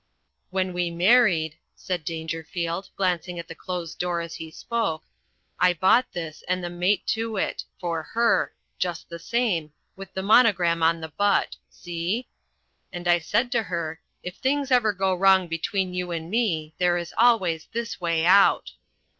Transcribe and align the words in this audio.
"When 0.49 0.73
we 0.73 0.89
married," 0.89 1.57
said 1.75 2.03
Dangerfield, 2.03 2.89
glancing 2.95 3.37
at 3.37 3.47
the 3.47 3.53
closed 3.53 3.99
door 3.99 4.19
as 4.19 4.33
he 4.33 4.49
spoke, 4.49 5.03
"I 5.59 5.73
bought 5.73 6.11
this 6.11 6.43
and 6.47 6.63
the 6.63 6.71
mate 6.71 7.05
to 7.13 7.37
it 7.37 7.63
for 7.79 8.01
her 8.01 8.51
just 8.79 9.09
the 9.09 9.19
same, 9.19 9.73
with 9.95 10.11
the 10.15 10.23
monogram 10.23 10.81
on 10.81 11.01
the 11.01 11.09
butt 11.09 11.55
see! 11.69 12.27
And 12.91 13.07
I 13.07 13.19
said 13.19 13.51
to 13.51 13.61
her, 13.61 14.01
'If 14.23 14.37
things 14.37 14.71
ever 14.71 14.91
go 14.91 15.13
wrong 15.13 15.47
between 15.47 15.93
you 15.93 16.09
and 16.09 16.31
me, 16.31 16.73
there 16.79 16.97
is 16.97 17.13
always 17.15 17.67
this 17.71 18.01
way 18.01 18.25
out.'" 18.25 18.71